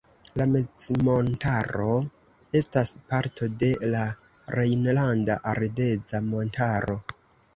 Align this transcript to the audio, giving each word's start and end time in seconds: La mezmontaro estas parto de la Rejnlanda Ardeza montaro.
La 0.39 0.45
mezmontaro 0.51 1.89
estas 2.59 2.93
parto 3.11 3.49
de 3.65 3.69
la 3.91 4.01
Rejnlanda 4.61 5.35
Ardeza 5.53 6.25
montaro. 6.33 6.97